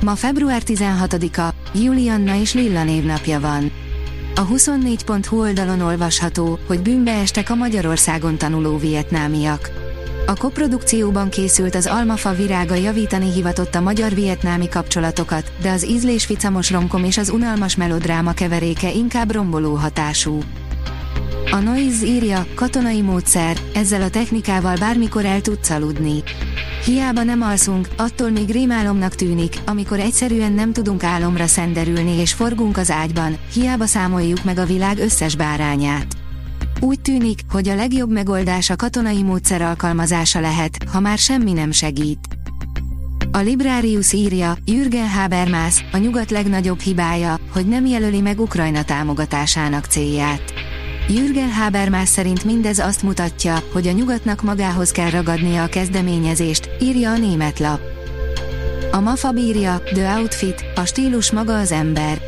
Ma 0.00 0.14
február 0.14 0.62
16-a, 0.66 1.54
Julianna 1.78 2.40
és 2.40 2.54
Lilla 2.54 2.84
névnapja 2.84 3.40
van. 3.40 3.72
A 4.34 4.46
24.hu 4.46 5.40
oldalon 5.40 5.80
olvasható, 5.80 6.58
hogy 6.66 6.80
bűnbe 6.80 7.10
estek 7.10 7.50
a 7.50 7.54
Magyarországon 7.54 8.38
tanuló 8.38 8.76
vietnámiak. 8.76 9.70
A 10.26 10.34
koprodukcióban 10.34 11.28
készült 11.28 11.74
az 11.74 11.86
Almafa 11.86 12.32
virága 12.32 12.74
javítani 12.74 13.32
hivatott 13.32 13.74
a 13.74 13.80
magyar-vietnámi 13.80 14.68
kapcsolatokat, 14.68 15.52
de 15.62 15.70
az 15.70 15.86
ízlés 15.86 16.24
ficamos 16.24 16.70
romkom 16.70 17.04
és 17.04 17.18
az 17.18 17.30
unalmas 17.30 17.76
melodráma 17.76 18.32
keveréke 18.32 18.92
inkább 18.92 19.32
romboló 19.32 19.74
hatású. 19.74 20.38
A 21.52 21.56
Noise 21.56 22.06
írja, 22.06 22.46
katonai 22.54 23.00
módszer, 23.00 23.60
ezzel 23.74 24.02
a 24.02 24.10
technikával 24.10 24.76
bármikor 24.76 25.24
el 25.24 25.40
tudsz 25.40 25.70
aludni. 25.70 26.22
Hiába 26.84 27.22
nem 27.22 27.42
alszunk, 27.42 27.88
attól 27.96 28.30
még 28.30 28.50
rémálomnak 28.50 29.14
tűnik, 29.14 29.56
amikor 29.66 30.00
egyszerűen 30.00 30.52
nem 30.52 30.72
tudunk 30.72 31.02
álomra 31.02 31.46
szenderülni 31.46 32.10
és 32.10 32.32
forgunk 32.32 32.76
az 32.76 32.90
ágyban, 32.90 33.36
hiába 33.52 33.86
számoljuk 33.86 34.44
meg 34.44 34.58
a 34.58 34.64
világ 34.64 34.98
összes 34.98 35.36
bárányát. 35.36 36.06
Úgy 36.80 37.00
tűnik, 37.00 37.40
hogy 37.50 37.68
a 37.68 37.74
legjobb 37.74 38.10
megoldás 38.10 38.70
a 38.70 38.76
katonai 38.76 39.22
módszer 39.22 39.62
alkalmazása 39.62 40.40
lehet, 40.40 40.76
ha 40.92 41.00
már 41.00 41.18
semmi 41.18 41.52
nem 41.52 41.70
segít. 41.70 42.28
A 43.32 43.38
Librarius 43.38 44.12
írja, 44.12 44.56
Jürgen 44.64 45.08
Habermas, 45.08 45.84
a 45.92 45.96
nyugat 45.96 46.30
legnagyobb 46.30 46.80
hibája, 46.80 47.38
hogy 47.52 47.66
nem 47.66 47.86
jelöli 47.86 48.20
meg 48.20 48.40
Ukrajna 48.40 48.82
támogatásának 48.82 49.84
célját. 49.84 50.59
Jürgen 51.14 51.52
Habermas 51.52 52.08
szerint 52.08 52.44
mindez 52.44 52.78
azt 52.78 53.02
mutatja, 53.02 53.62
hogy 53.72 53.86
a 53.86 53.92
nyugatnak 53.92 54.42
magához 54.42 54.90
kell 54.90 55.10
ragadnia 55.10 55.62
a 55.62 55.68
kezdeményezést, 55.68 56.70
írja 56.80 57.10
a 57.10 57.16
német 57.18 57.58
lap. 57.58 57.80
A 58.92 59.00
MAFA 59.00 59.30
bírja, 59.30 59.82
The 59.94 60.18
Outfit, 60.18 60.64
a 60.74 60.84
stílus 60.84 61.30
maga 61.30 61.58
az 61.58 61.72
ember. 61.72 62.20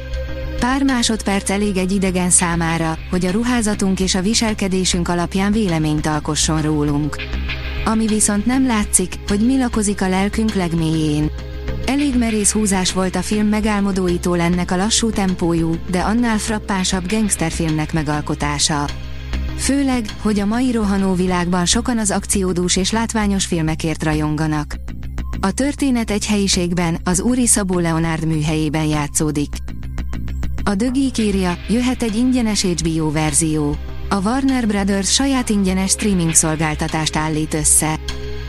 Pár 0.60 0.82
másodperc 0.82 1.50
elég 1.50 1.76
egy 1.76 1.92
idegen 1.92 2.30
számára, 2.30 2.98
hogy 3.10 3.26
a 3.26 3.30
ruházatunk 3.30 4.00
és 4.00 4.14
a 4.14 4.22
viselkedésünk 4.22 5.08
alapján 5.08 5.52
véleményt 5.52 6.06
alkosson 6.06 6.62
rólunk. 6.62 7.16
Ami 7.84 8.06
viszont 8.06 8.46
nem 8.46 8.66
látszik, 8.66 9.14
hogy 9.28 9.40
mi 9.40 9.58
lakozik 9.58 10.02
a 10.02 10.08
lelkünk 10.08 10.54
legmélyén. 10.54 11.30
Elég 11.86 12.18
merész 12.18 12.52
húzás 12.52 12.92
volt 12.92 13.16
a 13.16 13.22
film 13.22 13.46
megálmodóitól 13.46 14.40
ennek 14.40 14.70
a 14.70 14.76
lassú 14.76 15.10
tempójú, 15.10 15.74
de 15.90 16.00
annál 16.00 16.38
frappánsabb 16.38 17.08
gangsterfilmnek 17.08 17.92
megalkotása. 17.92 18.88
Főleg, 19.56 20.04
hogy 20.20 20.40
a 20.40 20.46
mai 20.46 20.72
rohanó 20.72 21.14
világban 21.14 21.66
sokan 21.66 21.98
az 21.98 22.10
akciódús 22.10 22.76
és 22.76 22.90
látványos 22.90 23.46
filmekért 23.46 24.02
rajonganak. 24.02 24.74
A 25.40 25.52
történet 25.52 26.10
egy 26.10 26.26
helyiségben, 26.26 27.00
az 27.04 27.20
Úri 27.20 27.46
Szabó 27.46 27.78
Leonard 27.78 28.26
műhelyében 28.26 28.84
játszódik. 28.84 29.56
A 30.64 30.74
Dögik 30.74 31.18
írja, 31.18 31.58
jöhet 31.68 32.02
egy 32.02 32.16
ingyenes 32.16 32.62
HBO 32.62 33.10
verzió. 33.10 33.76
A 34.08 34.20
Warner 34.20 34.66
Brothers 34.66 35.12
saját 35.12 35.50
ingyenes 35.50 35.90
streaming 35.90 36.34
szolgáltatást 36.34 37.16
állít 37.16 37.54
össze. 37.54 37.98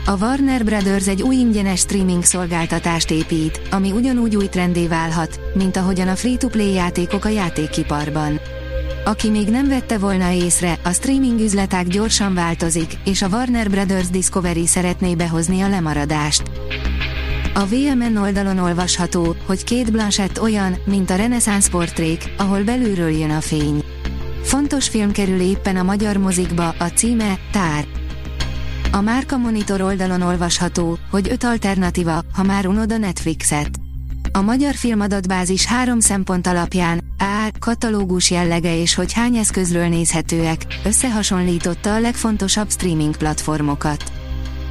A 0.06 0.16
Warner 0.16 0.64
Brothers 0.64 1.08
egy 1.08 1.22
új 1.22 1.36
ingyenes 1.36 1.80
streaming 1.80 2.24
szolgáltatást 2.24 3.10
épít, 3.10 3.60
ami 3.70 3.92
ugyanúgy 3.92 4.36
új 4.36 4.46
trendé 4.46 4.86
válhat, 4.86 5.40
mint 5.54 5.76
ahogyan 5.76 6.08
a 6.08 6.16
free-to-play 6.16 6.72
játékok 6.72 7.24
a 7.24 7.28
játékiparban. 7.28 8.40
Aki 9.04 9.30
még 9.30 9.48
nem 9.48 9.68
vette 9.68 9.98
volna 9.98 10.30
észre, 10.30 10.78
a 10.82 10.92
streaming 10.92 11.40
üzleták 11.40 11.86
gyorsan 11.86 12.34
változik, 12.34 12.92
és 13.04 13.22
a 13.22 13.28
Warner 13.28 13.70
Brothers 13.70 14.08
Discovery 14.10 14.66
szeretné 14.66 15.14
behozni 15.14 15.60
a 15.60 15.68
lemaradást. 15.68 16.42
A 17.54 17.66
VMN 17.66 18.16
oldalon 18.16 18.58
olvasható, 18.58 19.36
hogy 19.46 19.64
két 19.64 19.92
Blanchett 19.92 20.40
olyan, 20.40 20.76
mint 20.84 21.10
a 21.10 21.16
reneszánsz 21.16 21.68
portrék, 21.68 22.32
ahol 22.36 22.62
belülről 22.62 23.10
jön 23.10 23.30
a 23.30 23.40
fény. 23.40 23.84
Fontos 24.42 24.88
film 24.88 25.12
kerül 25.12 25.40
éppen 25.40 25.76
a 25.76 25.82
magyar 25.82 26.16
mozikba, 26.16 26.74
a 26.78 26.84
címe, 26.84 27.38
Tár. 27.52 28.03
A 28.94 29.00
Márka 29.00 29.36
Monitor 29.36 29.80
oldalon 29.80 30.22
olvasható, 30.22 30.98
hogy 31.10 31.28
öt 31.30 31.44
alternatíva, 31.44 32.22
ha 32.32 32.42
már 32.42 32.66
unod 32.66 32.92
a 32.92 32.96
Netflixet. 32.96 33.70
A 34.32 34.40
magyar 34.40 34.74
filmadatbázis 34.74 35.64
három 35.64 36.00
szempont 36.00 36.46
alapján, 36.46 37.04
A. 37.18 37.48
Katalógus 37.58 38.30
jellege 38.30 38.80
és 38.80 38.94
hogy 38.94 39.12
hány 39.12 39.36
eszközről 39.36 39.88
nézhetőek, 39.88 40.66
összehasonlította 40.84 41.94
a 41.94 42.00
legfontosabb 42.00 42.70
streaming 42.70 43.16
platformokat. 43.16 44.12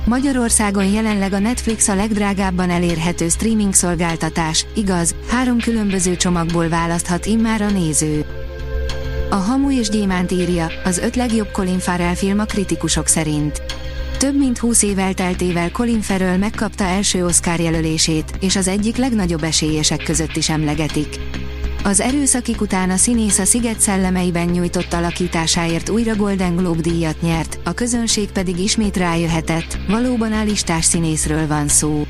Magyarországon 0.05 0.85
jelenleg 0.85 1.33
a 1.33 1.39
Netflix 1.39 1.87
a 1.87 1.95
legdrágábban 1.95 2.69
elérhető 2.69 3.29
streaming 3.29 3.73
szolgáltatás, 3.73 4.65
igaz, 4.75 5.15
három 5.29 5.59
különböző 5.59 6.15
csomagból 6.15 6.69
választhat 6.69 7.25
immár 7.25 7.61
a 7.61 7.69
néző. 7.69 8.25
A 9.29 9.35
Hamu 9.35 9.71
és 9.71 9.89
Gyémánt 9.89 10.31
írja, 10.31 10.67
az 10.83 10.97
öt 10.97 11.15
legjobb 11.15 11.51
Colin 11.51 11.79
Farrell 11.79 12.15
film 12.15 12.39
a 12.39 12.45
kritikusok 12.45 13.07
szerint. 13.07 13.72
Több 14.17 14.37
mint 14.37 14.57
20 14.57 14.83
év 14.83 14.99
elteltével 14.99 15.71
Colin 15.71 16.01
Farrell 16.01 16.37
megkapta 16.37 16.83
első 16.83 17.25
Oscar 17.25 17.59
jelölését, 17.59 18.37
és 18.39 18.55
az 18.55 18.67
egyik 18.67 18.95
legnagyobb 18.95 19.43
esélyesek 19.43 20.03
között 20.03 20.35
is 20.35 20.49
emlegetik. 20.49 21.19
Az 21.83 21.99
erőszakik 21.99 22.61
után 22.61 22.89
a 22.89 22.95
színész 22.95 23.39
a 23.39 23.45
Sziget 23.45 23.79
szellemeiben 23.79 24.47
nyújtott 24.47 24.93
alakításáért 24.93 25.89
újra 25.89 26.15
Golden 26.15 26.55
Globe 26.55 26.81
díjat 26.81 27.21
nyert, 27.21 27.59
a 27.63 27.73
közönség 27.73 28.31
pedig 28.31 28.59
ismét 28.59 28.97
rájöhetett, 28.97 29.77
valóban 29.87 30.31
állistás 30.31 30.85
színészről 30.85 31.47
van 31.47 31.67
szó. 31.67 32.03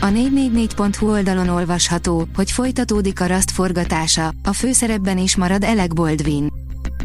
A 0.00 0.06
444.hu 0.06 1.10
oldalon 1.10 1.48
olvasható, 1.48 2.26
hogy 2.34 2.50
folytatódik 2.50 3.20
a 3.20 3.26
raszt 3.26 3.50
forgatása, 3.50 4.32
a 4.42 4.52
főszerepben 4.52 5.18
is 5.18 5.36
marad 5.36 5.64
Alec 5.64 5.94
Baldwin. 5.94 6.52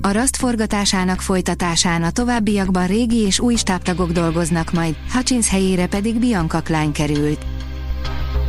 A 0.01 0.11
raszt 0.11 0.35
forgatásának 0.35 1.21
folytatásán 1.21 2.03
a 2.03 2.11
továbbiakban 2.11 2.87
régi 2.87 3.17
és 3.17 3.39
új 3.39 3.55
stábtagok 3.55 4.11
dolgoznak 4.11 4.71
majd, 4.71 4.95
Hutchins 5.13 5.49
helyére 5.49 5.87
pedig 5.87 6.19
Bianca 6.19 6.61
Klein 6.61 6.91
került. 6.91 7.45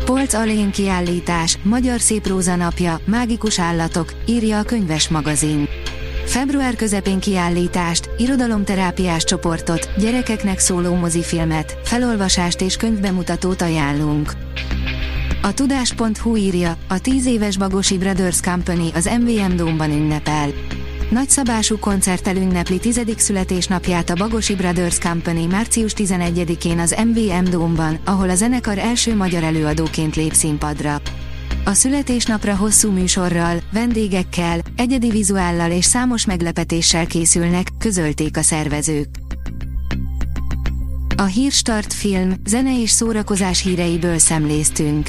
Polc 0.04 0.34
Alén 0.34 0.70
kiállítás, 0.70 1.58
Magyar 1.62 2.00
Szépróza 2.00 2.56
napja, 2.56 3.00
mágikus 3.04 3.58
állatok, 3.58 4.12
írja 4.26 4.58
a 4.58 4.62
könyves 4.62 5.08
magazin. 5.08 5.68
Február 6.24 6.76
közepén 6.76 7.18
kiállítást, 7.18 8.10
irodalomterápiás 8.18 9.24
csoportot, 9.24 9.90
gyerekeknek 9.98 10.58
szóló 10.58 10.94
mozifilmet, 10.94 11.78
felolvasást 11.84 12.60
és 12.60 12.76
könyvbemutatót 12.76 13.62
ajánlunk. 13.62 14.32
A 15.42 15.54
tudás.hu 15.54 16.36
írja, 16.36 16.76
a 16.88 16.98
10 16.98 17.26
éves 17.26 17.56
Bagosi 17.56 17.98
Brothers 17.98 18.40
Company 18.40 18.90
az 18.94 19.10
MVM 19.20 19.56
Dómban 19.56 19.90
ünnepel. 19.90 20.48
Nagyszabású 21.10 21.78
koncerttel 21.78 22.36
ünnepli 22.36 22.78
tizedik 22.78 23.18
születésnapját 23.18 24.10
a 24.10 24.14
Bagosi 24.14 24.54
Brothers 24.54 24.98
Company 24.98 25.46
március 25.48 25.92
11-én 25.96 26.78
az 26.78 26.96
MVM 27.04 27.50
Dómban, 27.50 27.98
ahol 28.04 28.30
a 28.30 28.34
zenekar 28.34 28.78
első 28.78 29.16
magyar 29.16 29.42
előadóként 29.42 30.16
lép 30.16 30.32
színpadra. 30.32 31.00
A 31.64 31.72
születésnapra 31.72 32.56
hosszú 32.56 32.90
műsorral, 32.90 33.60
vendégekkel, 33.72 34.60
egyedi 34.76 35.10
vizuállal 35.10 35.70
és 35.70 35.84
számos 35.84 36.26
meglepetéssel 36.26 37.06
készülnek, 37.06 37.68
közölték 37.78 38.36
a 38.36 38.42
szervezők. 38.42 39.08
A 41.16 41.24
Hírstart 41.24 41.92
film, 41.92 42.34
zene 42.46 42.80
és 42.80 42.90
szórakozás 42.90 43.62
híreiből 43.62 44.18
szemléztünk. 44.18 45.08